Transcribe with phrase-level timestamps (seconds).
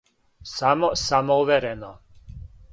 [0.53, 1.93] Само самуверено.